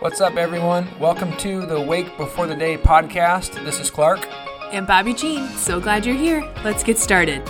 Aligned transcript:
What's 0.00 0.22
up, 0.22 0.36
everyone? 0.36 0.88
Welcome 0.98 1.36
to 1.36 1.66
the 1.66 1.78
Wake 1.78 2.16
Before 2.16 2.46
the 2.46 2.54
Day 2.54 2.78
podcast. 2.78 3.62
This 3.66 3.78
is 3.78 3.90
Clark. 3.90 4.26
And 4.72 4.86
Bobbie 4.86 5.12
Jean, 5.12 5.46
so 5.48 5.78
glad 5.78 6.06
you're 6.06 6.16
here. 6.16 6.40
Let's 6.64 6.82
get 6.82 6.96
started. 6.96 7.46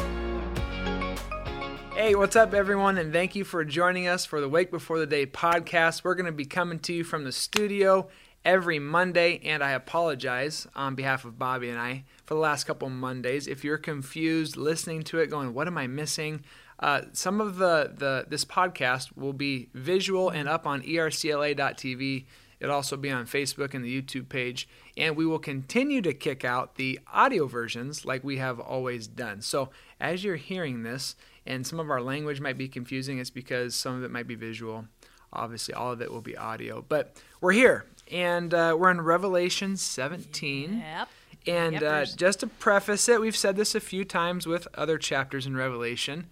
Hey, 1.94 2.16
what's 2.16 2.34
up, 2.34 2.52
everyone? 2.52 2.98
And 2.98 3.12
thank 3.12 3.36
you 3.36 3.44
for 3.44 3.64
joining 3.64 4.08
us 4.08 4.24
for 4.24 4.40
the 4.40 4.48
Wake 4.48 4.72
Before 4.72 4.98
the 4.98 5.06
Day 5.06 5.26
podcast. 5.26 6.02
We're 6.02 6.16
going 6.16 6.26
to 6.26 6.32
be 6.32 6.44
coming 6.44 6.80
to 6.80 6.92
you 6.92 7.04
from 7.04 7.22
the 7.22 7.30
studio 7.30 8.08
every 8.44 8.80
Monday, 8.80 9.40
and 9.44 9.62
I 9.62 9.70
apologize 9.70 10.66
on 10.74 10.96
behalf 10.96 11.24
of 11.24 11.38
Bobbie 11.38 11.68
and 11.68 11.78
I 11.78 12.02
for 12.24 12.34
the 12.34 12.40
last 12.40 12.64
couple 12.64 12.90
Mondays. 12.90 13.46
If 13.46 13.62
you're 13.62 13.78
confused 13.78 14.56
listening 14.56 15.02
to 15.04 15.20
it, 15.20 15.30
going, 15.30 15.54
"What 15.54 15.68
am 15.68 15.78
I 15.78 15.86
missing?" 15.86 16.42
Uh, 16.80 17.02
some 17.12 17.40
of 17.40 17.58
the, 17.58 17.92
the 17.94 18.24
this 18.28 18.44
podcast 18.44 19.16
will 19.16 19.34
be 19.34 19.68
visual 19.74 20.30
and 20.30 20.48
up 20.48 20.66
on 20.66 20.80
ercla.tv. 20.82 22.24
It'll 22.60 22.74
also 22.74 22.96
be 22.96 23.10
on 23.10 23.24
Facebook 23.26 23.72
and 23.72 23.84
the 23.84 24.02
YouTube 24.02 24.28
page, 24.28 24.68
and 24.96 25.16
we 25.16 25.24
will 25.24 25.38
continue 25.38 26.02
to 26.02 26.12
kick 26.12 26.44
out 26.44 26.76
the 26.76 27.00
audio 27.12 27.46
versions 27.46 28.04
like 28.04 28.22
we 28.22 28.36
have 28.36 28.60
always 28.60 29.06
done. 29.06 29.40
So 29.40 29.70
as 29.98 30.22
you're 30.22 30.36
hearing 30.36 30.82
this, 30.82 31.16
and 31.46 31.66
some 31.66 31.80
of 31.80 31.90
our 31.90 32.02
language 32.02 32.40
might 32.40 32.58
be 32.58 32.68
confusing, 32.68 33.18
it's 33.18 33.30
because 33.30 33.74
some 33.74 33.96
of 33.96 34.04
it 34.04 34.10
might 34.10 34.26
be 34.26 34.34
visual. 34.34 34.84
Obviously, 35.32 35.74
all 35.74 35.92
of 35.92 36.02
it 36.02 36.12
will 36.12 36.20
be 36.20 36.36
audio, 36.36 36.84
but 36.86 37.16
we're 37.40 37.52
here, 37.52 37.86
and 38.12 38.52
uh, 38.52 38.76
we're 38.78 38.90
in 38.90 39.00
Revelation 39.00 39.76
17. 39.76 40.78
Yep. 40.78 41.08
And 41.46 41.72
Yep, 41.72 41.82
uh, 41.82 42.04
just 42.16 42.40
to 42.40 42.46
preface 42.46 43.08
it, 43.08 43.20
we've 43.20 43.36
said 43.36 43.56
this 43.56 43.74
a 43.74 43.80
few 43.80 44.04
times 44.04 44.46
with 44.46 44.68
other 44.74 44.98
chapters 44.98 45.46
in 45.46 45.56
Revelation. 45.56 46.26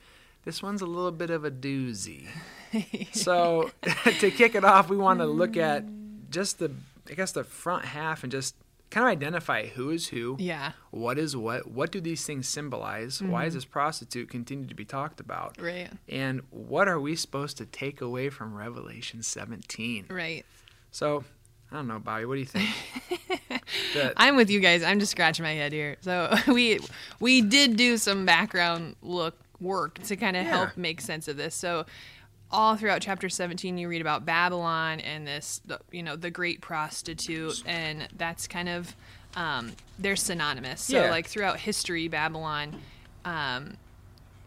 This 0.44 0.62
one's 0.62 0.82
a 0.82 0.86
little 0.86 1.12
bit 1.12 1.30
of 1.30 1.44
a 1.44 1.50
doozy. 1.50 2.28
so 3.12 3.70
to 4.20 4.30
kick 4.30 4.54
it 4.54 4.64
off, 4.64 4.90
we 4.90 4.96
want 4.96 5.20
to 5.20 5.26
look 5.26 5.56
at 5.56 5.84
just 6.38 6.60
the, 6.60 6.70
I 7.10 7.14
guess, 7.14 7.32
the 7.32 7.42
front 7.42 7.84
half 7.84 8.22
and 8.22 8.30
just 8.30 8.54
kind 8.90 9.04
of 9.04 9.10
identify 9.10 9.66
who 9.66 9.90
is 9.90 10.06
who, 10.08 10.36
Yeah. 10.38 10.70
what 10.92 11.18
is 11.18 11.36
what, 11.36 11.68
what 11.68 11.90
do 11.90 12.00
these 12.00 12.24
things 12.24 12.46
symbolize, 12.48 13.20
why 13.20 13.44
is 13.44 13.50
mm-hmm. 13.50 13.56
this 13.56 13.64
prostitute 13.64 14.30
continue 14.30 14.68
to 14.68 14.74
be 14.74 14.84
talked 14.84 15.18
about, 15.18 15.60
Right. 15.60 15.90
and 16.08 16.42
what 16.50 16.86
are 16.86 17.00
we 17.00 17.16
supposed 17.16 17.56
to 17.58 17.66
take 17.66 18.00
away 18.00 18.30
from 18.30 18.54
Revelation 18.54 19.24
17? 19.24 20.06
Right. 20.08 20.46
So, 20.92 21.24
I 21.72 21.76
don't 21.76 21.88
know, 21.88 21.98
Bobbie, 21.98 22.24
what 22.24 22.34
do 22.34 22.40
you 22.40 22.46
think? 22.46 22.70
That- 23.94 24.14
I'm 24.16 24.36
with 24.36 24.48
you 24.48 24.60
guys. 24.60 24.82
I'm 24.82 25.00
just 25.00 25.10
scratching 25.12 25.42
my 25.42 25.52
head 25.54 25.72
here. 25.72 25.96
So 26.00 26.34
we 26.48 26.78
we 27.20 27.42
did 27.42 27.76
do 27.76 27.98
some 27.98 28.24
background 28.24 28.96
look 29.02 29.34
work 29.60 29.98
to 30.04 30.16
kind 30.16 30.36
of 30.36 30.44
Yeah. 30.44 30.56
help 30.56 30.76
make 30.76 31.00
sense 31.02 31.28
of 31.28 31.36
this. 31.36 31.54
So 31.54 31.84
all 32.50 32.76
throughout 32.76 33.02
chapter 33.02 33.28
17 33.28 33.76
you 33.78 33.88
read 33.88 34.00
about 34.00 34.24
Babylon 34.24 35.00
and 35.00 35.26
this 35.26 35.60
the, 35.66 35.78
you 35.92 36.02
know 36.02 36.16
the 36.16 36.30
great 36.30 36.60
prostitute 36.60 37.62
and 37.66 38.08
that's 38.16 38.46
kind 38.46 38.68
of 38.68 38.94
um, 39.36 39.72
they're 39.98 40.16
synonymous. 40.16 40.82
So 40.82 40.96
Yeah. 41.04 41.10
like 41.10 41.26
throughout 41.26 41.60
history 41.60 42.08
Babylon 42.08 42.80
um, 43.24 43.76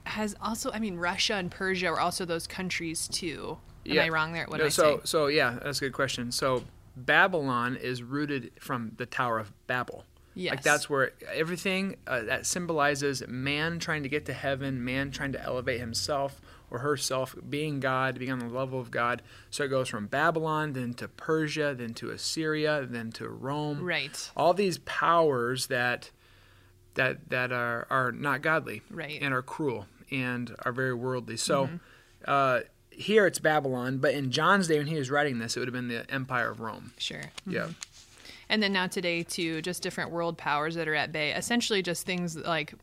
has 0.06 0.36
also 0.42 0.72
I 0.72 0.80
mean 0.80 0.98
Russia 0.98 1.36
and 1.36 1.52
Persia 1.52 1.92
were 1.92 2.00
also 2.00 2.26
those 2.26 2.48
countries 2.48 3.08
too. 3.08 3.58
Am 3.86 3.94
Yeah. 3.94 4.04
I 4.04 4.10
wrong 4.10 4.34
there? 4.34 4.46
What 4.48 4.60
no, 4.60 4.70
so, 4.70 4.84
saying? 4.84 5.02
So 5.06 5.28
yeah, 5.28 5.60
that's 5.64 5.78
a 5.80 5.86
good 5.86 5.94
question. 5.94 6.32
So 6.32 6.64
Babylon 6.98 7.76
is 7.78 8.02
rooted 8.04 8.52
from 8.60 8.92
the 8.98 9.06
Tower 9.06 9.40
of 9.40 9.52
Babel. 9.68 10.06
Like 10.36 10.64
that's 10.64 10.90
where 10.90 11.12
everything 11.34 11.98
uh, 12.08 12.22
that 12.24 12.46
symbolizes 12.46 13.22
man 13.28 13.80
trying 13.80 14.04
to 14.04 14.10
get 14.10 14.26
to 14.28 14.34
heaven, 14.34 14.84
man 14.84 15.12
trying 15.12 15.34
to 15.34 15.42
elevate 15.44 15.80
himself 15.82 16.40
or 16.72 16.80
herself, 16.80 17.36
being 17.48 17.80
God, 17.80 18.18
being 18.18 18.32
on 18.32 18.40
the 18.40 18.48
level 18.48 18.80
of 18.80 18.90
God. 18.90 19.22
So 19.50 19.66
it 19.66 19.68
goes 19.68 19.90
from 19.90 20.08
Babylon, 20.08 20.74
then 20.74 20.94
to 20.96 21.08
Persia, 21.08 21.76
then 21.78 21.94
to 21.96 22.10
Assyria, 22.10 22.88
then 22.90 23.12
to 23.14 23.30
Rome. 23.30 23.84
Right. 23.84 24.32
All 24.36 24.54
these 24.54 24.80
powers 24.80 25.68
that 25.68 26.10
that 26.96 27.30
that 27.30 27.52
are 27.52 27.86
are 27.90 28.12
not 28.12 28.42
godly, 28.42 28.82
Right. 28.90 29.20
and 29.22 29.34
are 29.34 29.42
cruel 29.42 29.86
and 30.10 30.56
are 30.66 30.72
very 30.72 30.94
worldly. 30.94 31.38
So. 31.38 31.66
Mm-hmm. 31.68 31.76
Uh, 32.26 32.60
here 32.94 33.26
it's 33.26 33.40
Babylon, 33.40 33.98
but 33.98 34.14
in 34.14 34.32
John's 34.32 34.68
day 34.68 34.78
when 34.78 34.86
he 34.86 34.98
was 34.98 35.10
writing 35.10 35.40
this, 35.40 35.56
it 35.56 35.60
would 35.60 35.68
have 35.68 35.74
been 35.74 35.88
the 35.88 36.06
Empire 36.12 36.52
of 36.52 36.60
Rome. 36.60 36.92
Sure. 36.98 37.24
Yeah. 37.48 37.70
And 38.50 38.62
then 38.62 38.74
now 38.74 38.86
today 38.88 39.24
to 39.24 39.62
just 39.62 39.82
different 39.82 40.12
world 40.12 40.38
powers 40.38 40.76
that 40.76 40.88
are 40.88 40.94
at 40.94 41.12
bay. 41.12 41.32
Essentially, 41.32 41.82
just 41.82 42.06
things 42.06 42.36
like, 42.38 42.74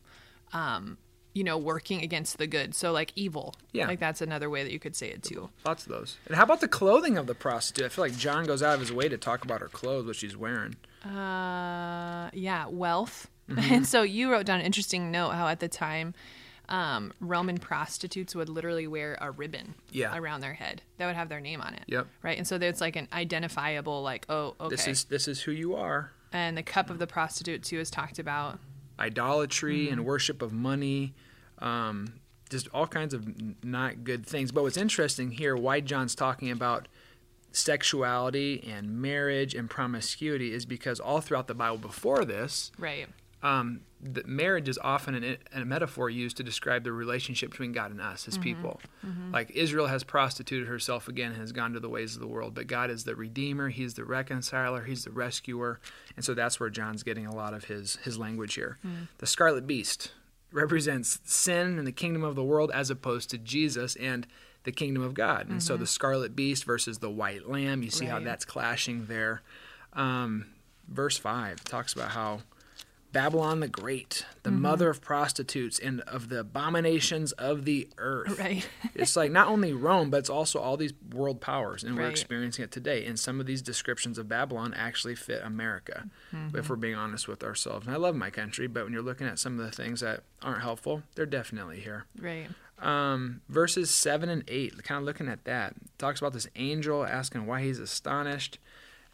um, 0.51 0.97
you 1.39 1.43
know, 1.45 1.57
working 1.57 2.01
against 2.03 2.37
the 2.37 2.47
good. 2.47 2.75
So 2.75 2.91
like 2.91 3.11
evil. 3.15 3.55
Yeah. 3.71 3.87
Like 3.87 3.99
that's 3.99 4.21
another 4.21 4.49
way 4.49 4.61
that 4.63 4.71
you 4.73 4.79
could 4.79 4.95
say 4.95 5.07
it 5.09 5.23
too. 5.23 5.49
Lots 5.65 5.83
of 5.85 5.89
those. 5.93 6.17
And 6.27 6.35
how 6.35 6.43
about 6.43 6.59
the 6.59 6.67
clothing 6.67 7.17
of 7.17 7.27
the 7.27 7.35
prostitute? 7.35 7.85
I 7.85 7.89
feel 7.89 8.03
like 8.03 8.17
John 8.17 8.43
goes 8.45 8.61
out 8.61 8.73
of 8.73 8.81
his 8.81 8.91
way 8.91 9.07
to 9.07 9.17
talk 9.17 9.45
about 9.45 9.61
her 9.61 9.69
clothes, 9.69 10.05
what 10.05 10.15
she's 10.17 10.35
wearing. 10.35 10.75
Uh, 11.03 12.29
yeah, 12.33 12.67
wealth. 12.67 13.29
Mm-hmm. 13.49 13.73
And 13.73 13.87
so 13.87 14.03
you 14.03 14.31
wrote 14.31 14.45
down 14.45 14.59
an 14.59 14.65
interesting 14.65 15.11
note 15.11 15.31
how 15.31 15.47
at 15.47 15.59
the 15.59 15.67
time, 15.69 16.13
um, 16.67 17.13
Roman 17.19 17.57
prostitutes 17.57 18.35
would 18.35 18.47
literally 18.49 18.85
wear 18.85 19.17
a 19.19 19.31
ribbon 19.31 19.73
Yeah. 19.91 20.15
around 20.15 20.41
their 20.41 20.53
head 20.53 20.83
that 20.97 21.07
would 21.07 21.15
have 21.15 21.29
their 21.29 21.39
name 21.39 21.61
on 21.61 21.73
it. 21.73 21.83
Yep. 21.87 22.07
Right. 22.21 22.37
And 22.37 22.45
so 22.47 22.57
it's 22.57 22.81
like 22.81 22.95
an 22.95 23.07
identifiable, 23.11 24.03
like, 24.03 24.25
oh, 24.29 24.55
okay. 24.59 24.69
This 24.75 24.87
is 24.87 25.03
this 25.05 25.27
is 25.27 25.41
who 25.41 25.51
you 25.51 25.75
are. 25.75 26.11
and 26.31 26.55
the 26.55 26.61
cup 26.63 26.91
of 26.91 26.99
the 26.99 27.07
prostitute 27.07 27.63
too 27.63 27.79
is 27.79 27.89
talked 27.89 28.19
about. 28.19 28.59
Idolatry 28.99 29.85
Mm-hmm. 29.85 29.93
and 29.93 30.05
worship 30.05 30.41
of 30.43 30.51
money, 30.53 31.13
um, 31.59 32.13
just 32.49 32.67
all 32.73 32.87
kinds 32.87 33.13
of 33.13 33.25
n- 33.27 33.55
not 33.63 34.03
good 34.03 34.25
things. 34.25 34.51
But 34.51 34.63
what's 34.63 34.77
interesting 34.77 35.31
here, 35.31 35.55
why 35.55 35.79
John's 35.81 36.15
talking 36.15 36.49
about 36.51 36.87
sexuality 37.51 38.63
and 38.67 39.01
marriage 39.01 39.53
and 39.55 39.69
promiscuity, 39.69 40.53
is 40.53 40.65
because 40.65 40.99
all 40.99 41.21
throughout 41.21 41.47
the 41.47 41.53
Bible 41.53 41.77
before 41.77 42.25
this, 42.25 42.71
Right. 42.77 43.07
um, 43.43 43.81
the 44.01 44.23
marriage 44.25 44.69
is 44.69 44.77
often 44.81 45.13
an, 45.15 45.37
a 45.53 45.65
metaphor 45.65 46.09
used 46.09 46.37
to 46.37 46.43
describe 46.43 46.83
the 46.85 46.91
relationship 46.91 47.51
between 47.51 47.71
God 47.73 47.91
and 47.91 47.99
us, 47.99 48.23
His 48.25 48.37
people. 48.37 48.79
Like 49.33 49.51
Israel 49.51 49.87
has 49.87 50.03
prostituted 50.03 50.67
herself 50.67 51.07
again, 51.07 51.31
and 51.31 51.39
has 51.41 51.51
gone 51.51 51.73
to 51.73 51.79
the 51.79 51.89
ways 51.89 52.15
of 52.15 52.21
the 52.21 52.27
world, 52.27 52.53
but 52.55 52.67
God 52.67 52.89
is 52.89 53.03
the 53.03 53.15
redeemer. 53.15 53.69
He's 53.69 53.95
the 53.95 54.05
reconciler. 54.05 54.83
He's 54.85 55.03
the 55.03 55.11
rescuer, 55.11 55.79
and 56.15 56.23
so 56.23 56.33
that's 56.33 56.59
where 56.59 56.69
John's 56.69 57.03
getting 57.03 57.25
a 57.25 57.35
lot 57.35 57.53
of 57.53 57.65
his 57.65 57.97
his 57.97 58.17
language 58.17 58.53
here. 58.55 58.77
The 59.17 59.27
scarlet 59.27 59.67
beast 59.67 60.11
represents 60.51 61.19
sin 61.23 61.77
and 61.77 61.87
the 61.87 61.91
kingdom 61.91 62.23
of 62.23 62.35
the 62.35 62.43
world, 62.43 62.71
as 62.73 62.89
opposed 62.89 63.29
to 63.31 63.37
Jesus 63.37 63.95
and 63.95 64.25
the 64.63 64.71
kingdom 64.71 65.03
of 65.03 65.13
God. 65.13 65.47
And 65.49 65.63
so 65.63 65.77
the 65.77 65.87
scarlet 65.87 66.35
beast 66.35 66.65
versus 66.65 66.99
the 66.99 67.09
white 67.09 67.47
lamb, 67.47 67.81
you 67.83 67.89
see 67.89 68.05
how 68.05 68.19
that's 68.19 68.45
clashing 68.45 69.05
there. 69.05 69.41
Um, 69.93 70.47
verse 70.87 71.17
5 71.17 71.63
talks 71.63 71.93
about 71.93 72.09
how 72.11 72.41
Babylon 73.11 73.59
the 73.59 73.67
Great, 73.67 74.25
the 74.43 74.49
Mm-hmm. 74.51 74.61
mother 74.61 74.89
of 74.89 75.01
prostitutes 75.01 75.79
and 75.79 76.01
of 76.01 76.29
the 76.29 76.39
abominations 76.41 77.31
of 77.33 77.65
the 77.65 77.89
earth. 77.97 78.37
Right. 78.39 78.67
it's 78.95 79.15
like 79.15 79.31
not 79.31 79.47
only 79.47 79.73
Rome, 79.73 80.09
but 80.11 80.17
it's 80.17 80.29
also 80.29 80.59
all 80.59 80.77
these 80.77 80.93
world 81.13 81.41
powers, 81.41 81.83
and 81.83 81.95
we're 81.97 82.07
experiencing 82.09 82.63
it 82.65 82.71
today. 82.71 83.05
And 83.05 83.19
some 83.19 83.39
of 83.39 83.45
these 83.45 83.61
descriptions 83.61 84.17
of 84.17 84.27
Babylon 84.29 84.73
actually 84.75 85.15
fit 85.15 85.41
America, 85.43 86.05
Mm-hmm. 86.33 86.57
if 86.57 86.69
we're 86.69 86.75
being 86.75 86.95
honest 86.95 87.27
with 87.27 87.43
ourselves. 87.43 87.87
And 87.87 87.95
I 87.95 87.97
love 87.97 88.15
my 88.15 88.29
country, 88.29 88.67
but 88.67 88.83
when 88.83 88.93
you're 88.93 89.01
looking 89.01 89.25
at 89.27 89.39
some 89.39 89.59
of 89.59 89.65
the 89.65 89.71
things 89.71 90.01
that 90.01 90.21
aren't 90.41 90.61
helpful, 90.61 91.01
they're 91.15 91.25
definitely 91.25 91.79
here. 91.79 92.05
Right. 92.19 92.47
Um, 92.81 93.41
verses 93.49 93.89
7 93.89 94.29
and 94.29 94.43
8, 94.47 94.83
kind 94.83 94.99
of 94.99 95.05
looking 95.05 95.27
at 95.27 95.43
that, 95.45 95.73
talks 95.97 96.19
about 96.21 96.33
this 96.33 96.47
angel 96.55 97.03
asking 97.05 97.45
why 97.45 97.61
he's 97.61 97.79
astonished. 97.79 98.57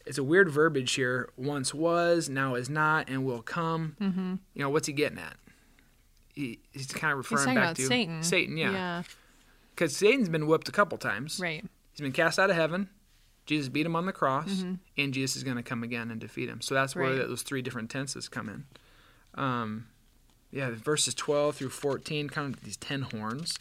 It's 0.05 0.17
a 0.17 0.23
weird 0.23 0.49
verbiage 0.49 0.93
here. 0.93 1.29
Once 1.38 1.73
was, 1.73 2.29
now 2.29 2.55
is 2.55 2.69
not, 2.69 3.09
and 3.09 3.25
will 3.25 3.41
come. 3.41 3.95
Mm-hmm. 3.99 4.35
You 4.53 4.61
know, 4.63 4.69
what's 4.69 4.88
he 4.88 4.93
getting 4.93 5.17
at? 5.17 5.35
He, 6.33 6.59
he's 6.73 6.88
kind 6.88 7.11
of 7.11 7.17
referring 7.17 7.55
back 7.55 7.75
to 7.75 7.85
Satan. 7.85 8.21
Satan, 8.23 8.57
yeah. 8.57 8.71
Yeah. 8.71 9.03
Because 9.73 9.95
Satan's 9.95 10.29
been 10.29 10.47
whipped 10.47 10.69
a 10.69 10.71
couple 10.71 10.97
times. 10.97 11.39
Right. 11.39 11.63
He's 11.91 12.01
been 12.01 12.12
cast 12.12 12.38
out 12.39 12.50
of 12.50 12.56
heaven. 12.56 12.89
Jesus 13.45 13.69
beat 13.69 13.85
him 13.85 13.95
on 13.95 14.06
the 14.06 14.12
cross, 14.13 14.63
and 14.97 15.13
Jesus 15.13 15.35
is 15.35 15.44
going 15.44 15.57
to 15.57 15.63
come 15.63 15.83
again 15.83 16.09
and 16.09 16.19
defeat 16.19 16.50
him. 16.50 16.62
So 16.62 16.74
that's 16.74 16.95
where 16.95 17.06
Mm-hmm. 17.06 17.19
Right. 17.19 17.27
those 17.27 17.44
three 17.44 17.62
different 17.62 17.89
tenses 17.91 18.27
come 18.27 18.50
in. 18.50 18.65
Um, 19.41 19.88
yeah, 20.51 20.71
verses 20.71 21.13
12 21.13 21.56
through 21.57 21.69
14, 21.69 22.30
kind 22.30 22.53
of 22.56 22.63
these 22.63 22.77
10 22.77 23.03
horns. 23.03 23.57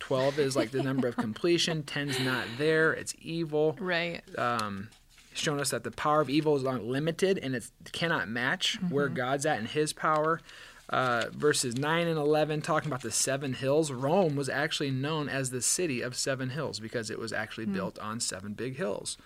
12 0.00 0.38
is 0.40 0.56
like 0.56 0.70
the 0.72 0.82
number 0.82 1.06
of 1.06 1.16
completion, 1.16 1.82
10's 1.84 2.18
not 2.18 2.46
there, 2.58 2.92
it's 2.92 3.14
evil. 3.20 3.76
Right. 3.78 4.22
Um, 4.36 4.88
showing 5.34 5.60
us 5.60 5.70
that 5.70 5.84
the 5.84 5.90
power 5.90 6.20
of 6.20 6.30
evil 6.30 6.56
is 6.56 6.62
limited 6.62 7.38
and 7.38 7.54
it 7.54 7.70
cannot 7.92 8.28
match 8.28 8.78
where 8.88 9.08
God's 9.08 9.46
at 9.46 9.58
in 9.58 9.66
his 9.66 9.92
power. 9.92 10.40
Uh, 10.88 11.26
verses 11.32 11.76
9 11.76 12.06
and 12.06 12.18
11 12.18 12.60
talking 12.60 12.88
about 12.88 13.00
the 13.00 13.10
seven 13.10 13.54
hills. 13.54 13.90
Rome 13.90 14.36
was 14.36 14.48
actually 14.48 14.90
known 14.90 15.28
as 15.28 15.50
the 15.50 15.62
city 15.62 16.02
of 16.02 16.14
seven 16.14 16.50
hills 16.50 16.80
because 16.80 17.08
it 17.10 17.18
was 17.18 17.32
actually 17.32 17.66
built 17.66 17.98
on 17.98 18.20
seven 18.20 18.52
big 18.52 18.76
hills. 18.76 19.16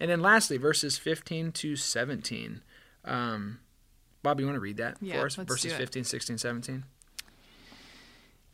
And 0.00 0.10
then 0.10 0.20
lastly, 0.20 0.56
verses 0.56 0.98
15 0.98 1.52
to 1.52 1.76
17. 1.76 2.60
Um, 3.04 3.60
Bob, 4.22 4.40
you 4.40 4.46
want 4.46 4.56
to 4.56 4.60
read 4.60 4.78
that 4.78 4.96
Yeah, 5.00 5.20
for 5.20 5.26
us? 5.26 5.36
Verses 5.36 5.70
do 5.70 5.76
it. 5.76 5.78
15, 5.78 6.04
16, 6.04 6.38
17. 6.38 6.84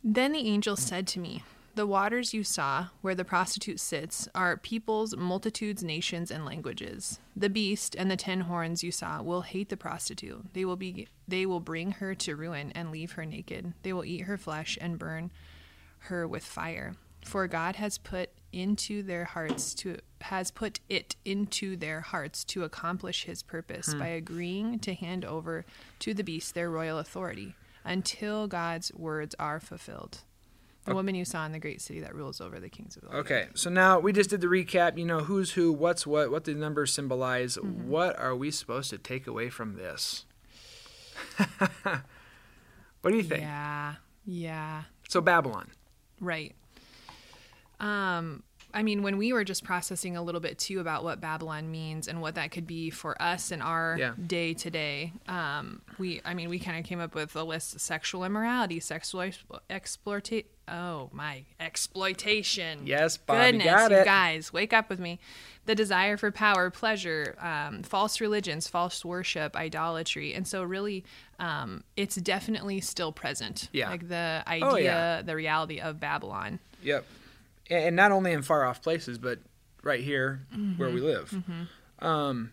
Then 0.03 0.31
the 0.31 0.47
angel 0.47 0.75
said 0.75 1.07
to 1.07 1.19
me, 1.19 1.43
The 1.79 1.87
waters 1.87 2.33
you 2.33 2.43
saw, 2.43 2.87
where 2.99 3.15
the 3.15 3.23
prostitute 3.23 3.79
sits, 3.79 4.27
are 4.35 4.57
peoples, 4.57 5.15
multitudes, 5.15 5.81
nations, 5.81 6.29
and 6.29 6.43
languages. 6.43 7.21
The 7.37 7.49
beast 7.49 7.95
and 7.97 8.11
the 8.11 8.17
ten 8.17 8.41
horns 8.41 8.83
you 8.83 8.91
saw 8.91 9.21
will 9.21 9.43
hate 9.43 9.69
the 9.69 9.77
prostitute. 9.77 10.53
They 10.53 10.65
will 10.65 10.75
be 10.75 11.07
they 11.25 11.45
will 11.45 11.61
bring 11.61 11.91
her 11.91 12.13
to 12.15 12.35
ruin 12.35 12.73
and 12.75 12.91
leave 12.91 13.13
her 13.13 13.25
naked. 13.25 13.75
They 13.83 13.93
will 13.93 14.03
eat 14.03 14.23
her 14.23 14.35
flesh 14.37 14.77
and 14.81 14.99
burn 14.99 15.31
her 15.99 16.27
with 16.27 16.43
fire. 16.43 16.95
For 17.23 17.47
God 17.47 17.77
has 17.77 17.97
put 17.97 18.31
into 18.51 19.01
their 19.01 19.23
hearts 19.23 19.73
to 19.75 19.99
has 20.19 20.51
put 20.51 20.81
it 20.89 21.15
into 21.23 21.77
their 21.77 22.01
hearts 22.01 22.43
to 22.43 22.65
accomplish 22.65 23.23
his 23.23 23.41
purpose 23.41 23.93
hmm. 23.93 23.99
by 23.99 24.07
agreeing 24.07 24.79
to 24.79 24.93
hand 24.93 25.23
over 25.23 25.63
to 25.99 26.13
the 26.13 26.25
beast 26.25 26.55
their 26.55 26.69
royal 26.69 26.99
authority 26.99 27.55
until 27.85 28.49
God's 28.49 28.93
words 28.93 29.33
are 29.39 29.61
fulfilled. 29.61 30.23
The 30.85 30.95
woman 30.95 31.13
you 31.13 31.25
saw 31.25 31.45
in 31.45 31.51
the 31.51 31.59
great 31.59 31.81
city 31.81 31.99
that 31.99 32.15
rules 32.15 32.41
over 32.41 32.59
the 32.59 32.69
kings 32.69 32.95
of 32.95 33.03
the 33.03 33.09
earth. 33.09 33.15
Okay, 33.15 33.47
so 33.53 33.69
now 33.69 33.99
we 33.99 34.11
just 34.11 34.29
did 34.29 34.41
the 34.41 34.47
recap. 34.47 34.97
You 34.97 35.05
know 35.05 35.19
who's 35.19 35.51
who, 35.51 35.71
what's 35.71 36.07
what, 36.07 36.31
what 36.31 36.45
the 36.45 36.53
numbers 36.53 36.93
symbolize. 36.93 37.57
Mm-hmm. 37.57 37.89
What 37.89 38.17
are 38.17 38.35
we 38.35 38.49
supposed 38.49 38.89
to 38.91 38.97
take 38.97 39.27
away 39.27 39.49
from 39.49 39.75
this? 39.75 40.25
what 43.01 43.11
do 43.11 43.15
you 43.15 43.23
think? 43.23 43.41
Yeah. 43.41 43.95
Yeah. 44.25 44.83
So 45.07 45.21
Babylon. 45.21 45.69
Right. 46.19 46.55
Um, 47.79 48.43
I 48.73 48.83
mean, 48.83 49.01
when 49.01 49.17
we 49.17 49.33
were 49.33 49.43
just 49.43 49.63
processing 49.63 50.15
a 50.15 50.21
little 50.21 50.41
bit 50.41 50.59
too 50.59 50.79
about 50.79 51.03
what 51.03 51.19
Babylon 51.19 51.71
means 51.71 52.07
and 52.07 52.21
what 52.21 52.35
that 52.35 52.51
could 52.51 52.67
be 52.67 52.89
for 52.91 53.19
us 53.21 53.51
in 53.51 53.61
our 53.61 53.97
day 54.27 54.53
to 54.53 54.69
day, 54.69 55.13
um, 55.27 55.81
we, 55.97 56.21
I 56.23 56.33
mean, 56.35 56.49
we 56.49 56.59
kind 56.59 56.77
of 56.77 56.85
came 56.85 56.99
up 56.99 57.15
with 57.15 57.35
a 57.35 57.43
list 57.43 57.73
of 57.75 57.81
sexual 57.81 58.23
immorality, 58.23 58.79
sexual 58.79 59.21
explo- 59.21 59.59
exploita- 59.69 60.45
Oh 60.71 61.09
my, 61.11 61.45
exploitation. 61.59 62.85
Yes, 62.85 63.17
Bobbie, 63.17 63.51
Goodness, 63.53 63.65
got 63.65 63.91
you 63.91 63.97
it. 63.97 64.05
guys, 64.05 64.53
wake 64.53 64.71
up 64.71 64.87
with 64.89 64.99
me. 64.99 65.19
The 65.65 65.73
desire 65.75 66.15
for 66.17 66.31
power, 66.31 66.69
pleasure, 66.69 67.35
um, 67.39 67.81
false 67.83 68.21
religions, 68.21 68.67
false 68.67 69.03
worship, 69.03 69.55
idolatry, 69.55 70.33
and 70.33 70.47
so 70.47 70.63
really, 70.63 71.03
um, 71.39 71.83
it's 71.97 72.15
definitely 72.17 72.81
still 72.81 73.11
present. 73.11 73.69
Yeah. 73.73 73.89
like 73.89 74.07
the 74.09 74.43
idea, 74.47 74.67
Oh, 74.69 74.75
yeah. 74.77 75.21
the 75.23 75.35
reality 75.35 75.79
of 75.79 75.99
Babylon. 75.99 76.59
Yep. 76.83 77.05
And 77.69 77.95
not 77.95 78.11
only 78.11 78.31
in 78.31 78.41
far 78.41 78.65
off 78.65 78.81
places, 78.81 79.17
but 79.17 79.39
right 79.83 80.01
here 80.01 80.45
where 80.77 80.89
we 80.89 80.95
mm-hmm. 80.95 81.05
live. 81.05 81.29
Mm-hmm. 81.31 82.05
Um, 82.05 82.51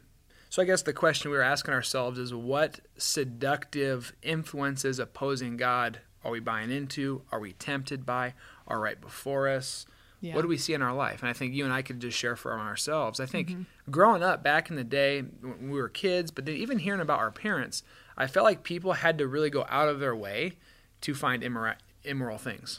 so 0.51 0.63
I 0.63 0.65
guess 0.65 0.83
the 0.83 0.93
question 0.93 1.31
we 1.31 1.37
were 1.37 1.43
asking 1.43 1.75
ourselves 1.75 2.19
is 2.19 2.33
what 2.33 2.81
seductive 2.97 4.13
influences 4.23 4.99
opposing 4.99 5.57
God 5.57 6.01
are 6.25 6.31
we 6.31 6.41
buying 6.41 6.71
into? 6.71 7.23
Are 7.31 7.39
we 7.39 7.53
tempted 7.53 8.05
by? 8.05 8.35
Are 8.67 8.81
right 8.81 9.01
before 9.01 9.49
us? 9.49 9.87
Yeah. 10.21 10.35
What 10.35 10.43
do 10.43 10.49
we 10.49 10.59
see 10.59 10.75
in 10.75 10.83
our 10.83 10.95
life? 10.95 11.21
And 11.21 11.29
I 11.29 11.33
think 11.35 11.55
you 11.55 11.65
and 11.65 11.73
I 11.73 11.83
could 11.83 12.01
just 12.01 12.19
share 12.19 12.37
from 12.37 12.59
ourselves. 12.59 13.21
I 13.21 13.27
think 13.27 13.51
mm-hmm. 13.51 13.91
growing 13.91 14.23
up 14.23 14.43
back 14.43 14.71
in 14.71 14.77
the 14.77 14.83
day 14.83 15.21
when 15.21 15.71
we 15.71 15.79
were 15.79 15.89
kids, 15.89 16.31
but 16.31 16.47
then 16.47 16.57
even 16.57 16.79
hearing 16.79 17.01
about 17.01 17.21
our 17.21 17.31
parents, 17.31 17.83
I 18.17 18.27
felt 18.27 18.45
like 18.45 18.63
people 18.63 18.95
had 18.95 19.19
to 19.19 19.29
really 19.29 19.51
go 19.51 19.67
out 19.69 19.89
of 19.89 20.01
their 20.01 20.17
way 20.17 20.55
to 21.03 21.15
find 21.15 21.43
immora- 21.43 21.77
immoral 22.03 22.39
things. 22.39 22.79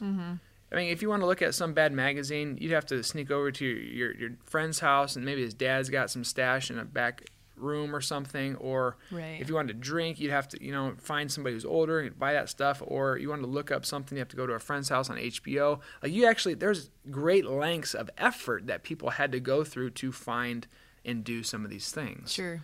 I 0.71 0.75
mean, 0.75 0.89
if 0.89 1.01
you 1.01 1.09
want 1.09 1.21
to 1.21 1.25
look 1.25 1.41
at 1.41 1.55
some 1.55 1.73
bad 1.73 1.93
magazine, 1.93 2.57
you'd 2.59 2.71
have 2.73 2.85
to 2.87 3.01
sneak 3.03 3.31
over 3.31 3.51
to 3.51 3.65
your, 3.65 3.77
your, 3.77 4.15
your 4.15 4.29
friend's 4.43 4.79
house 4.79 5.15
and 5.15 5.23
maybe 5.25 5.41
his 5.41 5.53
dad's 5.53 5.89
got 5.89 6.09
some 6.09 6.23
stash 6.25 6.69
in 6.69 6.77
a 6.77 6.83
back 6.85 7.29
room 7.55 7.95
or 7.95 8.01
something. 8.01 8.55
Or 8.57 8.97
Right. 9.09 9.39
if 9.39 9.47
you 9.49 9.55
wanted 9.55 9.69
to 9.69 9.79
drink, 9.79 10.19
you'd 10.19 10.31
have 10.31 10.47
to, 10.49 10.63
you 10.63 10.71
know, 10.73 10.93
find 10.99 11.31
somebody 11.31 11.53
who's 11.55 11.63
older 11.65 11.99
and 12.01 12.19
buy 12.19 12.33
that 12.33 12.49
stuff. 12.49 12.83
Or 12.85 13.17
you 13.17 13.29
wanted 13.29 13.43
to 13.43 13.47
look 13.47 13.71
up 13.71 13.85
something, 13.85 14.17
you 14.17 14.19
have 14.19 14.27
to 14.27 14.35
go 14.35 14.45
to 14.45 14.53
a 14.53 14.59
friend's 14.59 14.89
house 14.89 15.09
on 15.09 15.15
HBO. 15.17 15.79
Like 16.03 16.11
you 16.11 16.25
actually, 16.25 16.55
there's 16.55 16.89
great 17.09 17.45
lengths 17.45 17.93
of 17.93 18.09
effort 18.17 18.67
that 18.67 18.83
people 18.83 19.11
had 19.11 19.31
to 19.31 19.39
go 19.39 19.63
through 19.63 19.91
to 19.91 20.11
find 20.11 20.67
and 21.05 21.23
do 21.23 21.43
some 21.43 21.63
of 21.63 21.71
these 21.71 21.91
things. 21.91 22.33
Sure. 22.33 22.55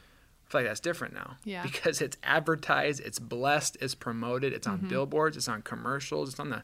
I 0.45 0.51
feel 0.51 0.59
like 0.61 0.67
that's 0.67 0.81
different 0.81 1.13
now. 1.13 1.37
Yeah. 1.45 1.63
Because 1.63 2.01
it's 2.01 2.17
advertised, 2.21 2.99
it's 2.99 3.17
blessed, 3.17 3.77
it's 3.79 3.95
promoted, 3.95 4.51
it's 4.53 4.67
on 4.67 4.79
Mm-hmm. 4.79 4.89
billboards, 4.89 5.37
it's 5.37 5.47
on 5.47 5.61
commercials, 5.61 6.29
it's 6.31 6.39
on 6.39 6.49
the 6.49 6.61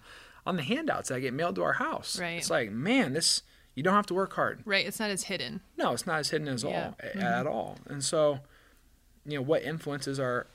on 0.49 0.55
the 0.55 0.63
handouts 0.63 1.09
that 1.09 1.19
get 1.21 1.33
mailed 1.33 1.55
to 1.55 1.63
our 1.63 1.73
house. 1.73 2.19
Right. 2.19 2.37
It's 2.37 2.49
like, 2.49 2.71
man, 2.71 3.13
this 3.13 3.43
you 3.75 3.83
don't 3.83 3.93
have 3.93 4.07
to 4.07 4.13
work 4.13 4.33
hard. 4.33 4.61
Right. 4.65 4.85
It's 4.85 4.99
not 4.99 5.09
as 5.11 5.23
hidden. 5.25 5.61
No, 5.77 5.93
it's 5.93 6.05
not 6.07 6.19
as 6.19 6.29
hidden 6.31 6.47
as 6.47 6.63
Yeah. 6.63 6.93
Mm-hmm. 7.01 7.19
all 7.19 7.25
at 7.25 7.47
all. 7.47 7.77
And 7.85 8.03
so, 8.03 8.39
you 9.25 9.35
know, 9.37 9.41
what 9.43 9.61
influences 9.63 10.19
are 10.19 10.47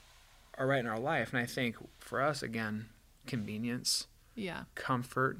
are 0.59 0.67
right 0.67 0.81
in 0.81 0.87
our 0.87 0.99
life? 0.99 1.33
And 1.33 1.41
I 1.41 1.47
think 1.47 1.77
for 2.01 2.21
us 2.21 2.43
again, 2.43 2.87
convenience, 3.27 4.07
Yeah. 4.35 4.65
comfort, 4.75 5.39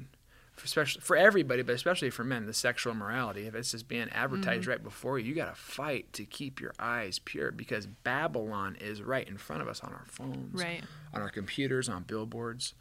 for 0.55 0.65
especially 0.65 1.01
for 1.01 1.15
everybody, 1.17 1.61
but 1.61 1.75
especially 1.75 2.09
for 2.09 2.23
men, 2.23 2.45
the 2.45 2.53
sexual 2.53 2.93
morality. 2.93 3.45
If 3.45 3.55
it's 3.55 3.71
just 3.71 3.87
being 3.87 4.09
advertised 4.09 4.61
Mm-hmm. 4.61 4.69
right 4.71 4.83
before 4.83 5.19
you, 5.19 5.25
you 5.29 5.35
got 5.35 5.53
to 5.53 5.61
fight 5.61 6.11
to 6.13 6.25
keep 6.25 6.59
your 6.61 6.73
eyes 6.79 7.19
pure 7.19 7.51
because 7.51 7.85
Babylon 7.87 8.77
is 8.79 9.01
right 9.01 9.27
in 9.27 9.37
front 9.37 9.61
of 9.61 9.67
us 9.67 9.81
on 9.81 9.91
our 9.93 10.05
phones, 10.07 10.61
Right. 10.61 10.81
on 11.13 11.21
our 11.21 11.29
computers, 11.29 11.87
on 11.89 12.03
billboards. 12.03 12.73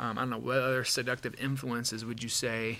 Um, 0.00 0.16
I 0.16 0.22
don't 0.22 0.30
know 0.30 0.38
what 0.38 0.56
other 0.56 0.82
seductive 0.82 1.38
influences 1.38 2.06
would 2.06 2.22
you 2.22 2.30
say? 2.30 2.78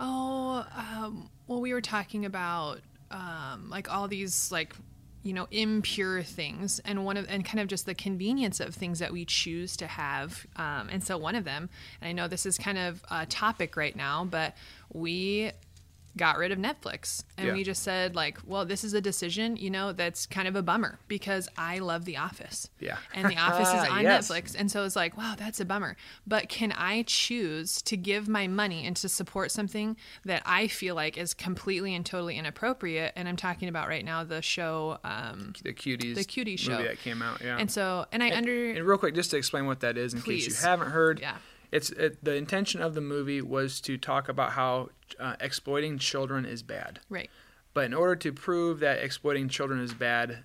Oh, 0.00 0.66
um, 0.76 1.30
well, 1.46 1.60
we 1.60 1.72
were 1.72 1.80
talking 1.80 2.26
about 2.26 2.80
um, 3.12 3.70
like 3.70 3.90
all 3.90 4.08
these 4.08 4.50
like 4.50 4.74
you 5.22 5.32
know 5.32 5.46
impure 5.52 6.22
things, 6.22 6.80
and 6.80 7.04
one 7.04 7.16
of 7.16 7.26
and 7.28 7.44
kind 7.44 7.60
of 7.60 7.68
just 7.68 7.86
the 7.86 7.94
convenience 7.94 8.58
of 8.58 8.74
things 8.74 8.98
that 8.98 9.12
we 9.12 9.24
choose 9.24 9.76
to 9.76 9.86
have. 9.86 10.44
Um, 10.56 10.88
and 10.90 11.04
so 11.04 11.16
one 11.16 11.36
of 11.36 11.44
them, 11.44 11.70
and 12.00 12.08
I 12.08 12.12
know 12.12 12.26
this 12.26 12.44
is 12.44 12.58
kind 12.58 12.78
of 12.78 13.04
a 13.12 13.26
topic 13.26 13.76
right 13.76 13.94
now, 13.94 14.24
but 14.24 14.56
we 14.92 15.52
got 16.16 16.38
rid 16.38 16.50
of 16.52 16.58
Netflix 16.58 17.22
and 17.38 17.46
Yeah. 17.48 17.52
we 17.54 17.62
just 17.64 17.82
said 17.82 18.14
like, 18.16 18.38
well, 18.46 18.64
this 18.64 18.82
is 18.84 18.94
a 18.94 19.00
decision, 19.00 19.56
you 19.56 19.70
know, 19.70 19.92
that's 19.92 20.26
kind 20.26 20.48
of 20.48 20.56
a 20.56 20.62
bummer 20.62 20.98
because 21.08 21.48
I 21.56 21.78
love 21.78 22.04
The 22.04 22.16
Office. 22.16 22.68
Yeah. 22.80 22.96
And 23.14 23.28
The 23.30 23.36
Office 23.36 23.68
is 23.68 23.88
on 23.90 24.02
Yes. 24.02 24.28
Netflix. 24.28 24.56
And 24.58 24.70
so 24.70 24.84
it's 24.84 24.96
like, 24.96 25.16
wow, 25.16 25.34
that's 25.38 25.60
a 25.60 25.64
bummer. 25.64 25.96
But 26.26 26.48
can 26.48 26.72
I 26.72 27.02
choose 27.06 27.80
to 27.82 27.96
give 27.96 28.28
my 28.28 28.46
money 28.48 28.84
and 28.86 28.96
to 28.96 29.08
support 29.08 29.50
something 29.50 29.96
that 30.24 30.42
I 30.44 30.66
feel 30.66 30.94
like 30.94 31.16
is 31.16 31.32
completely 31.32 31.94
and 31.94 32.04
totally 32.04 32.36
inappropriate? 32.36 33.12
And 33.16 33.28
I'm 33.28 33.36
talking 33.36 33.68
about 33.68 33.88
right 33.88 34.04
now 34.04 34.24
the 34.24 34.42
show. 34.42 34.98
Um, 35.04 35.52
The 35.62 35.72
cuties, 35.72 36.16
The 36.16 36.24
Cutie 36.24 36.56
show. 36.56 36.72
movie 36.72 36.84
that 36.84 36.98
came 37.00 37.22
out. 37.22 37.40
Yeah. 37.40 37.56
and 37.58 37.70
so, 37.70 38.06
and 38.12 38.22
I 38.22 38.36
under. 38.36 38.70
And 38.70 38.84
real 38.86 38.98
quick, 38.98 39.14
just 39.14 39.30
to 39.30 39.36
explain 39.36 39.66
what 39.66 39.80
that 39.80 39.96
is, 39.96 40.12
in 40.14 40.22
case 40.22 40.46
you 40.46 40.54
haven't 40.54 40.90
heard, 40.90 41.20
Yeah. 41.20 41.36
It's 41.72 41.90
it, 41.90 42.22
the 42.24 42.34
intention 42.34 42.80
of 42.82 42.94
the 42.94 43.00
movie 43.00 43.40
was 43.40 43.80
to 43.82 43.96
talk 43.96 44.28
about 44.28 44.52
how 44.52 44.90
uh, 45.18 45.36
exploiting 45.40 45.98
children 45.98 46.44
is 46.44 46.62
bad. 46.62 47.00
right. 47.08 47.30
But 47.72 47.84
in 47.84 47.94
order 47.94 48.16
to 48.16 48.32
prove 48.32 48.80
that 48.80 48.98
exploiting 48.98 49.48
children 49.48 49.80
is 49.80 49.94
bad, 49.94 50.38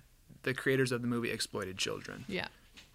the 0.44 0.54
creators 0.54 0.92
of 0.92 1.02
the 1.02 1.08
movie 1.08 1.30
exploited 1.32 1.76
children. 1.76 2.24
Yeah. 2.28 2.46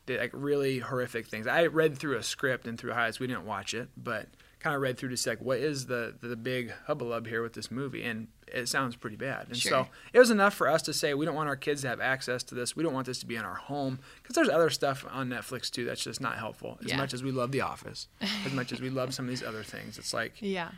Did 0.05 0.21
like 0.21 0.31
really 0.33 0.79
horrific 0.79 1.27
things. 1.27 1.47
I 1.47 1.65
read 1.67 1.97
through 1.97 2.15
a 2.15 2.23
script 2.23 2.65
and 2.65 2.79
through 2.79 2.93
highs. 2.93 3.19
We 3.19 3.27
didn't 3.27 3.45
watch 3.45 3.73
it, 3.73 3.89
but 3.97 4.27
kind 4.61 4.75
of 4.75 4.81
read 4.81 4.97
through 4.97 5.09
to 5.09 5.17
see 5.17 5.29
like 5.31 5.41
what 5.41 5.57
is 5.59 5.87
the 5.87 6.13
the 6.21 6.35
big 6.35 6.71
hubbub 6.87 7.27
here 7.27 7.41
with 7.41 7.53
this 7.53 7.71
movie, 7.71 8.03
and 8.03 8.27
it 8.47 8.67
sounds 8.67 8.95
pretty 8.95 9.15
bad. 9.15 9.47
And 9.47 9.57
so 9.57 9.87
it 10.13 10.19
was 10.19 10.29
enough 10.29 10.53
for 10.53 10.67
us 10.67 10.81
to 10.83 10.93
say 10.93 11.13
we 11.13 11.25
don't 11.25 11.35
want 11.35 11.49
our 11.49 11.55
kids 11.55 11.81
to 11.81 11.87
have 11.87 11.99
access 12.01 12.43
to 12.43 12.55
this. 12.55 12.75
We 12.75 12.83
don't 12.83 12.93
want 12.93 13.07
this 13.07 13.19
to 13.19 13.25
be 13.25 13.35
in 13.35 13.43
our 13.45 13.55
home 13.55 13.99
because 14.21 14.35
there's 14.35 14.49
other 14.49 14.69
stuff 14.69 15.05
on 15.09 15.29
Netflix 15.29 15.69
too 15.71 15.85
that's 15.85 16.03
just 16.03 16.21
not 16.21 16.37
helpful. 16.37 16.77
As 16.83 16.89
Yeah. 16.89 16.97
much 16.97 17.13
as 17.13 17.23
we 17.23 17.31
love 17.31 17.51
The 17.51 17.61
Office, 17.61 18.07
as 18.45 18.53
much 18.53 18.71
as 18.71 18.81
we 18.81 18.89
love 18.89 19.13
some 19.13 19.25
of 19.25 19.29
these 19.29 19.43
other 19.43 19.63
things, 19.63 19.97
it's 19.97 20.13
like 20.13 20.33
Yeah. 20.39 20.69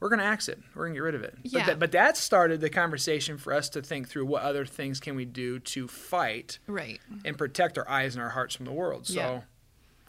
we're 0.00 0.08
going 0.08 0.18
to 0.20 0.24
axe 0.24 0.48
it. 0.48 0.58
We're 0.74 0.84
going 0.84 0.94
to 0.94 0.98
get 0.98 1.04
rid 1.04 1.14
of 1.14 1.22
it. 1.22 1.36
Yeah. 1.42 1.60
But, 1.60 1.66
that, 1.66 1.78
but 1.78 1.92
that 1.92 2.16
started 2.16 2.60
the 2.60 2.70
conversation 2.70 3.36
for 3.38 3.52
us 3.52 3.68
to 3.70 3.82
think 3.82 4.08
through 4.08 4.26
what 4.26 4.42
other 4.42 4.64
things 4.64 4.98
can 5.00 5.14
we 5.14 5.24
do 5.26 5.58
to 5.60 5.86
fight 5.86 6.58
Right. 6.66 7.00
and 7.24 7.36
protect 7.38 7.76
our 7.78 7.88
eyes 7.88 8.14
and 8.14 8.22
our 8.22 8.30
hearts 8.30 8.54
from 8.56 8.64
the 8.66 8.72
world. 8.72 9.06
So 9.06 9.14
Yeah. 9.14 9.40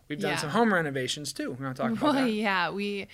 We've 0.10 0.20
done 0.20 0.32
Yeah. 0.32 0.38
some 0.38 0.50
home 0.50 0.74
renovations 0.74 1.32
too. 1.32 1.52
We 1.52 1.64
want 1.64 1.78
to 1.78 1.82
talk 1.84 1.92
about 1.92 2.02
Well, 2.14 2.14
that. 2.26 2.32
yeah, 2.32 2.70
we 2.72 3.08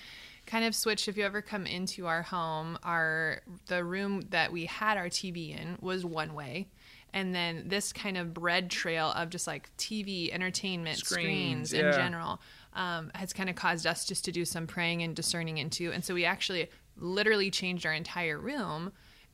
kind 0.46 0.64
of 0.64 0.74
switched. 0.74 1.08
If 1.08 1.16
you 1.16 1.24
ever 1.24 1.42
come 1.42 1.66
into 1.66 2.06
our 2.06 2.22
home, 2.22 2.78
our 2.82 3.40
the 3.66 3.84
room 3.84 4.22
that 4.30 4.50
we 4.52 4.66
had 4.66 4.96
our 4.96 5.06
TV 5.08 5.56
in 5.58 5.76
was 5.80 6.04
one 6.04 6.34
way, 6.34 6.68
and 7.12 7.34
then 7.34 7.64
this 7.66 7.92
kind 7.92 8.16
of 8.16 8.32
bread 8.34 8.70
trail 8.70 9.12
of 9.12 9.30
just 9.30 9.46
like 9.46 9.70
TV, 9.76 10.32
entertainment, 10.32 10.98
Screens, 10.98 11.70
screens, 11.70 11.72
in 11.72 11.84
yeah. 11.86 11.92
general, 11.92 12.40
um, 12.74 13.10
has 13.14 13.32
kind 13.32 13.48
of 13.50 13.56
caused 13.56 13.86
us 13.86 14.04
just 14.04 14.24
to 14.24 14.32
do 14.32 14.44
some 14.44 14.66
praying 14.66 15.02
and 15.02 15.14
discerning 15.16 15.58
into. 15.58 15.92
And 15.92 16.04
so 16.04 16.14
we 16.14 16.24
actually 16.24 16.68
literally 16.96 17.50
changed 17.50 17.84
our 17.84 17.92
entire 17.92 18.38
room, 18.38 18.92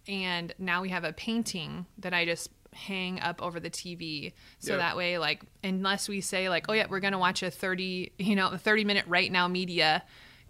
and 0.08 0.52
now 0.58 0.82
we 0.82 0.88
have 0.88 1.04
a 1.04 1.12
painting 1.12 1.86
that 1.98 2.12
I 2.14 2.24
just 2.24 2.48
hang 2.74 3.20
up 3.20 3.42
over 3.42 3.60
the 3.60 3.70
TV 3.70 4.32
so 4.58 4.72
Yep. 4.72 4.80
that 4.80 4.96
way 4.96 5.18
like 5.18 5.42
unless 5.62 6.08
we 6.08 6.20
say 6.20 6.48
like 6.48 6.66
oh 6.68 6.72
yeah 6.72 6.86
we're 6.88 7.00
going 7.00 7.12
to 7.12 7.18
watch 7.18 7.42
a 7.42 7.50
30 7.50 8.12
you 8.18 8.34
know 8.34 8.48
a 8.48 8.58
30 8.58 8.84
minute 8.84 9.04
right 9.06 9.30
now 9.30 9.46
media 9.48 10.02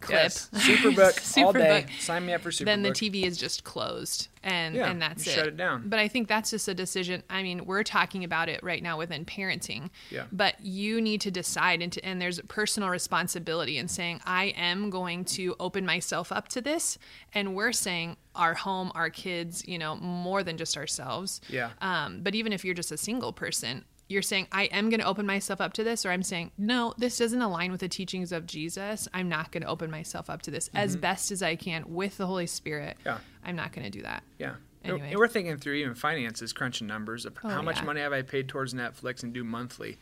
clip. 0.02 0.22
Yes. 0.22 0.50
Superbook 0.52 1.38
all 1.44 1.52
day. 1.52 1.86
Sign 2.00 2.26
me 2.26 2.34
up 2.34 2.42
for 2.42 2.50
Superbook. 2.50 2.64
then 2.66 2.82
the 2.82 2.90
TV 2.90 3.22
is 3.24 3.38
just 3.38 3.64
closed 3.64 4.28
and 4.42 4.74
Yeah, 4.74 4.90
and 4.90 5.00
that's 5.00 5.26
it. 5.26 5.30
shut 5.30 5.46
it 5.46 5.56
down. 5.56 5.88
But 5.88 5.98
I 5.98 6.08
think 6.08 6.28
that's 6.28 6.50
just 6.50 6.68
a 6.68 6.74
decision. 6.74 7.22
I 7.30 7.42
mean, 7.42 7.64
we're 7.64 7.84
talking 7.84 8.24
about 8.24 8.48
it 8.48 8.62
right 8.62 8.82
now 8.82 8.98
within 8.98 9.24
parenting. 9.24 9.90
Yeah. 10.10 10.24
But 10.32 10.56
you 10.60 11.00
need 11.00 11.20
to 11.22 11.30
decide 11.30 11.80
and, 11.80 11.92
to, 11.92 12.04
and 12.04 12.20
there's 12.20 12.38
a 12.38 12.44
personal 12.44 12.88
responsibility 12.90 13.78
in 13.78 13.88
saying 13.88 14.20
I 14.26 14.46
am 14.56 14.90
going 14.90 15.24
to 15.26 15.54
open 15.60 15.86
myself 15.86 16.32
up 16.32 16.48
to 16.48 16.60
this 16.60 16.98
and 17.32 17.54
we're 17.54 17.72
saying 17.72 18.16
our 18.34 18.54
home, 18.54 18.90
our 18.94 19.10
kids, 19.10 19.62
you 19.68 19.78
know, 19.78 19.94
more 19.96 20.42
than 20.42 20.56
just 20.56 20.76
ourselves. 20.76 21.40
Yeah. 21.48 21.70
Um, 21.80 22.20
but 22.22 22.34
even 22.34 22.52
if 22.52 22.64
you're 22.64 22.74
just 22.74 22.90
a 22.92 22.96
single 22.96 23.32
person, 23.32 23.84
you're 24.08 24.22
saying, 24.22 24.46
I 24.52 24.64
am 24.64 24.90
going 24.90 25.00
to 25.00 25.06
open 25.06 25.24
myself 25.26 25.60
up 25.60 25.72
to 25.74 25.84
this, 25.84 26.04
or 26.04 26.10
I'm 26.10 26.22
saying, 26.22 26.52
no, 26.58 26.92
this 26.98 27.16
doesn't 27.18 27.40
align 27.40 27.72
with 27.72 27.80
the 27.80 27.88
teachings 27.88 28.30
of 28.32 28.46
Jesus. 28.46 29.08
I'm 29.14 29.28
not 29.28 29.52
going 29.52 29.62
to 29.62 29.68
open 29.68 29.90
myself 29.90 30.28
up 30.28 30.42
to 30.42 30.50
this 30.50 30.68
as 30.74 30.96
best 30.96 31.30
as 31.30 31.42
I 31.42 31.56
can 31.56 31.84
with 31.86 32.18
the 32.18 32.26
Holy 32.26 32.46
Spirit. 32.46 32.96
Mm-hmm. 33.00 33.08
Yeah. 33.08 33.18
I'm 33.44 33.56
not 33.56 33.72
going 33.72 33.84
to 33.84 33.90
do 33.90 34.02
that. 34.02 34.22
Yeah. 34.38 34.54
Anyway. 34.84 35.10
And 35.10 35.18
we're 35.18 35.28
thinking 35.28 35.56
through 35.56 35.74
even 35.74 35.94
finances, 35.94 36.52
crunching 36.52 36.86
numbers 36.86 37.24
of 37.24 37.36
Oh, 37.44 37.48
how 37.48 37.62
much 37.62 37.76
yeah. 37.76 37.84
money 37.84 38.00
have 38.00 38.12
I 38.12 38.22
paid 38.22 38.48
towards 38.48 38.74
Netflix 38.74 39.22
and 39.22 39.32
do 39.32 39.44
monthly. 39.44 39.98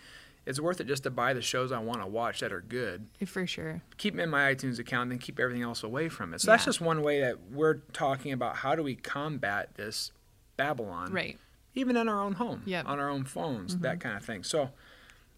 It's 0.47 0.59
worth 0.59 0.81
it 0.81 0.87
just 0.87 1.03
to 1.03 1.11
buy 1.11 1.35
the 1.35 1.43
shows 1.43 1.71
I 1.71 1.79
want 1.79 2.01
to 2.01 2.07
watch 2.07 2.41
that 2.41 2.51
are 2.51 2.63
good. 2.63 3.07
For 3.27 3.47
sure. 3.47 3.83
Keep 3.99 4.15
them 4.15 4.21
in 4.25 4.31
my 4.31 4.55
iTunes 4.55 4.79
account, 4.79 5.11
then 5.11 5.19
keep 5.19 5.39
everything 5.39 5.63
else 5.63 5.83
away 5.83 6.09
from 6.09 6.33
it. 6.33 6.41
So 6.41 6.51
that's 6.51 6.65
just 6.65 6.81
one 6.81 7.03
way 7.03 7.21
that 7.21 7.37
we're 7.53 7.75
talking 7.93 8.33
about 8.33 8.57
how 8.57 8.75
do 8.75 8.83
we 8.83 8.95
combat 8.97 9.75
this 9.75 10.13
Babylon, 10.57 11.13
Right. 11.13 11.39
Even 11.75 11.97
in 11.97 12.09
our 12.09 12.21
own 12.23 12.35
home, 12.35 12.63
Yep. 12.67 12.83
Mm-hmm. 12.85 12.93
on 12.93 12.99
our 12.99 13.09
own 13.09 13.25
phones, 13.25 13.77
that 13.79 14.01
kind 14.01 14.17
of 14.17 14.25
thing. 14.25 14.43
So 14.43 14.71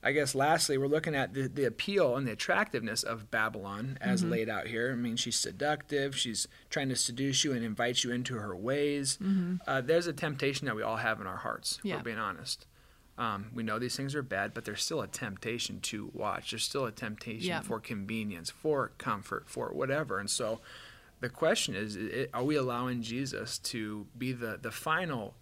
I 0.04 0.10
guess 0.12 0.34
lastly, 0.34 0.78
we're 0.78 0.88
looking 0.88 1.14
at 1.14 1.32
the, 1.32 1.42
the 1.46 1.64
appeal 1.64 2.16
and 2.16 2.26
the 2.26 2.32
attractiveness 2.32 3.02
of 3.04 3.30
Babylon 3.30 3.98
as 4.00 4.22
Mm-hmm. 4.22 4.30
laid 4.32 4.48
out 4.48 4.66
here. 4.66 4.90
I 4.92 4.96
mean, 4.96 5.16
she's 5.16 5.36
seductive. 5.36 6.16
She's 6.16 6.48
trying 6.70 6.88
to 6.88 6.96
seduce 6.96 7.44
you 7.44 7.52
and 7.52 7.64
invite 7.64 8.02
you 8.02 8.10
into 8.12 8.34
her 8.34 8.56
ways. 8.56 9.18
Uh, 9.66 9.80
there's 9.80 10.06
a 10.08 10.12
temptation 10.12 10.66
that 10.66 10.74
we 10.74 10.82
all 10.82 10.96
have 10.96 11.20
in 11.20 11.26
our 11.26 11.36
hearts, 11.36 11.72
if 11.72 11.78
Mm-hmm. 11.78 11.88
Yeah. 11.88 11.96
we're 11.98 12.02
being 12.02 12.18
honest. 12.18 12.66
Um, 13.18 13.50
we 13.54 13.62
know 13.62 13.78
these 13.78 13.94
things 13.94 14.14
are 14.14 14.22
bad, 14.22 14.54
but 14.54 14.64
there's 14.64 14.82
still 14.82 15.02
a 15.02 15.06
temptation 15.06 15.80
to 15.82 16.10
watch. 16.14 16.50
There's 16.50 16.64
still 16.64 16.86
a 16.86 16.90
temptation 16.90 17.46
Yeah. 17.48 17.60
for 17.60 17.78
convenience, 17.78 18.50
for 18.50 18.92
comfort, 18.98 19.44
for 19.50 19.68
whatever. 19.68 20.18
And 20.18 20.30
so 20.30 20.60
the 21.20 21.28
question 21.28 21.76
is, 21.76 21.96
are 22.34 22.42
we 22.42 22.56
allowing 22.56 23.02
Jesus 23.02 23.58
to 23.58 24.06
be 24.18 24.32
the, 24.32 24.58
the 24.60 24.70
final 24.72 25.34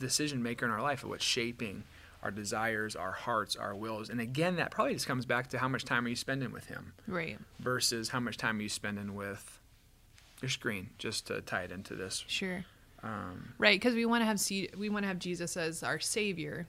decision 0.00 0.42
maker 0.42 0.64
in 0.66 0.72
our 0.72 0.82
life 0.82 1.04
of 1.04 1.10
what's 1.10 1.24
shaping 1.24 1.84
our 2.22 2.30
desires, 2.30 2.96
our 2.96 3.12
hearts, 3.12 3.54
our 3.56 3.74
wills? 3.74 4.10
And 4.10 4.20
again, 4.20 4.56
that 4.56 4.70
probably 4.72 4.94
just 4.94 5.06
comes 5.06 5.24
back 5.26 5.48
to 5.50 5.58
how 5.58 5.68
much 5.68 5.84
time 5.84 6.04
are 6.06 6.08
you 6.08 6.16
spending 6.16 6.50
with 6.52 6.66
Him 6.66 6.92
Right. 7.06 7.38
versus 7.60 8.08
how 8.10 8.20
much 8.20 8.36
time 8.36 8.58
are 8.58 8.62
you 8.62 8.68
spending 8.68 9.14
with 9.14 9.58
your 10.42 10.48
screen, 10.50 10.90
just 10.98 11.26
to 11.28 11.40
tie 11.42 11.62
it 11.64 11.70
into 11.72 11.94
this. 11.94 12.24
Sure. 12.26 12.64
Um, 13.02 13.54
Right, 13.58 13.78
because 13.80 13.94
we 13.94 14.04
want 14.06 14.22
to 14.22 14.26
have 14.26 14.40
see, 14.40 14.68
we 14.76 14.88
want 14.88 15.04
to 15.04 15.08
have 15.08 15.18
Jesus 15.18 15.56
as 15.56 15.82
our 15.82 15.98
Savior, 16.00 16.66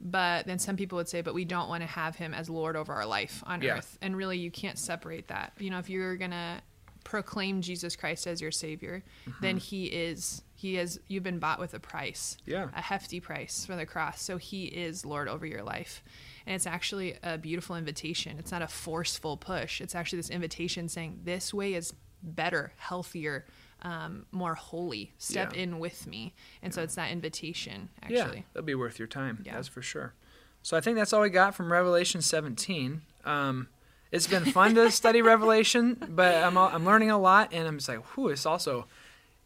but 0.00 0.46
then 0.46 0.58
some 0.58 0.76
people 0.76 0.96
would 0.96 1.08
say, 1.08 1.20
but 1.20 1.34
we 1.34 1.44
don't 1.44 1.68
want 1.68 1.82
to 1.82 1.86
have 1.86 2.16
Him 2.16 2.34
as 2.34 2.48
Lord 2.50 2.74
over 2.76 2.92
our 2.92 3.06
life 3.06 3.42
on 3.46 3.62
Yeah. 3.62 3.76
earth. 3.78 3.98
And 4.02 4.16
really, 4.16 4.38
you 4.38 4.50
can't 4.50 4.78
separate 4.78 5.28
that. 5.28 5.52
You 5.58 5.70
know, 5.70 5.78
if 5.78 5.88
you're 5.88 6.16
gonna 6.16 6.60
proclaim 7.04 7.60
Jesus 7.62 7.94
Christ 7.96 8.26
as 8.26 8.40
your 8.40 8.50
Savior, 8.50 9.02
then 9.40 9.56
He 9.58 9.86
is. 9.86 10.42
He 10.62 10.76
is. 10.78 11.00
You've 11.08 11.24
been 11.24 11.40
bought 11.40 11.58
with 11.58 11.74
a 11.74 11.80
price. 11.80 12.36
Yeah. 12.46 12.68
A 12.76 12.80
hefty 12.80 13.18
price 13.18 13.66
for 13.66 13.74
the 13.74 13.84
cross. 13.84 14.22
So 14.22 14.36
He 14.36 14.66
is 14.66 15.04
Lord 15.04 15.26
over 15.28 15.44
your 15.44 15.64
life, 15.64 16.04
and 16.46 16.54
it's 16.54 16.66
actually 16.68 17.18
a 17.24 17.36
beautiful 17.36 17.74
invitation. 17.74 18.36
It's 18.38 18.52
not 18.52 18.62
a 18.62 18.68
forceful 18.68 19.36
push. 19.36 19.80
It's 19.80 19.96
actually 19.96 20.20
this 20.20 20.30
invitation 20.30 20.88
saying, 20.88 21.20
"This 21.24 21.52
way 21.52 21.74
is 21.74 21.94
better, 22.22 22.72
healthier." 22.76 23.44
Um, 23.84 24.26
more 24.30 24.54
holy. 24.54 25.12
Step 25.18 25.56
Yeah. 25.56 25.62
in 25.62 25.78
with 25.80 26.06
me. 26.06 26.34
And 26.62 26.72
so 26.72 26.84
it's 26.84 26.94
that 26.94 27.10
invitation, 27.10 27.88
yeah, 28.08 28.20
actually. 28.20 28.46
that'll 28.52 28.64
be 28.64 28.76
worth 28.76 29.00
your 29.00 29.08
time. 29.08 29.42
Yeah. 29.44 29.54
That's 29.56 29.66
for 29.66 29.82
sure. 29.82 30.14
So 30.62 30.76
I 30.76 30.80
think 30.80 30.96
that's 30.96 31.12
all 31.12 31.22
we 31.22 31.30
got 31.30 31.56
from 31.56 31.72
Revelation 31.72 32.22
17. 32.22 33.02
Um, 33.24 33.66
it's 34.12 34.28
been 34.28 34.44
fun 34.44 34.76
to 34.76 34.88
study 35.00 35.20
Revelation, 35.20 35.96
but 36.10 36.44
I'm 36.44 36.56
I'm 36.56 36.84
learning 36.84 37.10
a 37.10 37.18
lot, 37.18 37.48
and 37.52 37.66
I'm 37.66 37.78
just 37.78 37.88
like, 37.88 38.04
whew, 38.14 38.28
it's 38.28 38.46
also 38.46 38.86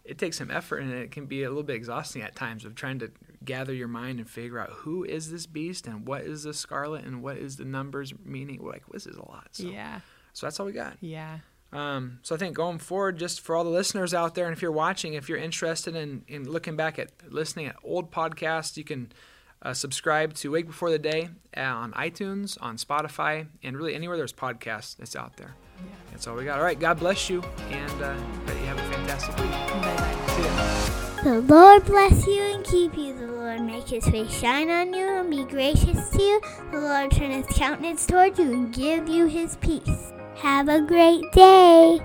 it 0.08 0.18
takes 0.18 0.38
some 0.38 0.50
effort, 0.50 0.78
and 0.78 0.92
it 0.92 1.10
can 1.10 1.26
be 1.26 1.42
a 1.42 1.48
little 1.48 1.62
bit 1.62 1.76
exhausting 1.76 2.22
at 2.22 2.34
times 2.36 2.64
of 2.64 2.74
trying 2.74 2.98
to 3.00 3.10
gather 3.44 3.72
your 3.74 3.88
mind 3.88 4.18
and 4.18 4.28
figure 4.28 4.58
out 4.58 4.70
who 4.70 5.04
is 5.04 5.30
this 5.30 5.46
beast 5.46 5.86
and 5.86 6.06
what 6.06 6.22
is 6.22 6.44
the 6.44 6.54
scarlet 6.54 7.04
and 7.04 7.22
what 7.22 7.36
is 7.36 7.56
the 7.56 7.64
numbers 7.64 8.12
meaning. 8.24 8.62
We're 8.62 8.72
like, 8.72 8.84
this 8.92 9.06
is 9.06 9.16
a 9.16 9.22
lot. 9.28 9.48
So, 9.52 9.64
Yeah. 9.64 10.00
so 10.32 10.46
that's 10.46 10.58
all 10.60 10.66
we 10.66 10.72
got. 10.72 10.96
Yeah. 11.00 11.38
Um, 11.72 12.20
so 12.22 12.34
I 12.34 12.38
think 12.38 12.54
going 12.56 12.78
forward, 12.78 13.18
just 13.18 13.40
for 13.40 13.56
all 13.56 13.64
the 13.64 13.70
listeners 13.70 14.14
out 14.14 14.34
there, 14.34 14.46
and 14.46 14.52
if 14.56 14.62
you're 14.62 14.72
watching, 14.72 15.14
if 15.14 15.28
you're 15.28 15.38
interested 15.38 15.94
in, 15.96 16.24
in 16.28 16.48
looking 16.48 16.76
back 16.76 16.98
at 16.98 17.10
listening 17.28 17.66
at 17.66 17.76
old 17.84 18.10
podcasts, 18.12 18.76
you 18.76 18.84
can 18.84 19.12
uh, 19.62 19.72
subscribe 19.72 20.34
to 20.34 20.50
Wake 20.50 20.66
Before 20.66 20.90
the 20.90 20.98
Day 20.98 21.28
uh, 21.56 21.60
on 21.60 21.92
iTunes, 21.92 22.56
on 22.60 22.76
Spotify, 22.76 23.46
and 23.62 23.76
really 23.76 23.94
anywhere 23.94 24.16
there's 24.16 24.32
podcasts, 24.32 24.98
it's 25.00 25.16
out 25.16 25.36
there. 25.36 25.54
Yeah. 25.78 25.92
That's 26.10 26.26
all 26.26 26.36
we 26.36 26.44
got. 26.44 26.58
All 26.58 26.64
right, 26.64 26.78
God 26.78 26.98
bless 26.98 27.28
you, 27.28 27.42
and 27.70 28.02
uh, 28.02 28.16
bet 28.46 28.56
you 28.56 28.66
have 28.66 28.78
a 28.78 28.92
fantastic 28.92 29.36
week. 29.38 29.50
Bye-bye. 29.50 30.26
See 30.28 30.42
ya. 30.42 31.22
The 31.22 31.40
Lord 31.40 31.84
bless 31.84 32.26
you 32.26 32.40
and 32.40 32.64
keep 32.64 32.96
you. 32.96 33.12
The 33.12 33.26
Lord 33.26 33.60
make 33.62 33.88
his 33.88 34.06
face 34.08 34.30
shine 34.38 34.70
on 34.70 34.94
you 34.94 35.06
and 35.06 35.30
be 35.30 35.44
gracious 35.44 36.08
to 36.10 36.22
you. 36.22 36.40
The 36.70 36.78
Lord 36.78 37.10
turn 37.10 37.32
his 37.32 37.46
countenance 37.50 38.06
toward 38.06 38.38
you 38.38 38.52
and 38.52 38.72
give 38.72 39.08
you 39.08 39.26
his 39.26 39.56
peace. 39.56 40.12
Have 40.36 40.68
a 40.68 40.80
great 40.80 41.24
day. 41.32 42.00